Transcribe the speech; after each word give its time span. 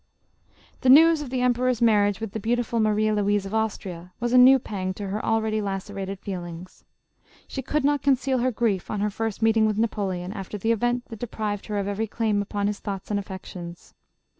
The 0.79 0.89
news 0.89 1.21
of 1.21 1.29
the 1.29 1.41
emperor's 1.41 1.79
marriage 1.79 2.19
with 2.19 2.31
the 2.31 2.39
beau 2.39 2.55
tiful 2.55 2.79
Maria 2.79 3.13
Louise 3.13 3.45
of 3.45 3.53
Austria, 3.53 4.13
was 4.19 4.33
a 4.33 4.37
new 4.39 4.57
pang 4.57 4.95
to 4.95 5.09
her 5.09 5.23
already 5.23 5.61
lacerated 5.61 6.19
feelings. 6.21 6.83
She 7.47 7.61
could 7.61 7.85
not 7.85 8.01
conceal 8.01 8.39
her 8.39 8.51
grief 8.51 8.89
on 8.89 9.01
her 9.01 9.11
first 9.11 9.43
meeting 9.43 9.67
with 9.67 9.77
Napoleon, 9.77 10.33
after 10.33 10.57
the 10.57 10.71
event 10.71 11.05
that 11.09 11.19
deprived 11.19 11.67
her 11.67 11.77
of 11.77 11.87
every 11.87 12.07
claim 12.07 12.41
upon 12.41 12.65
his 12.65 12.79
thoughts 12.79 13.11
and 13.11 13.19
affections. 13.19 13.93